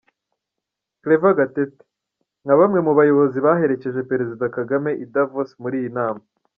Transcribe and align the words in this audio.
Claver 1.03 1.33
Gatete; 1.37 1.81
nka 2.43 2.55
bamwe 2.59 2.79
mu 2.87 2.91
bayobozi 2.99 3.37
baherekeje 3.45 4.07
Perezida 4.11 4.45
Kagame 4.57 4.91
i 5.03 5.05
Davos 5.13 5.49
muri 5.63 5.75
iyi 5.83 5.89
nama. 5.97 6.21